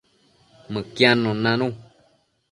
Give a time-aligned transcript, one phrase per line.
[0.71, 1.67] Mëquiadnun nanu